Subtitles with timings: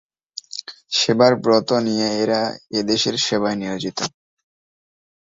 [0.91, 2.41] সেবার ব্রত নিয়ে এরা
[2.79, 3.99] এদেশের সেবায় নিয়োজিত।